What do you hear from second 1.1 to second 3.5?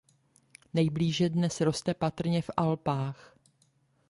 dnes roste patrně v Alpách.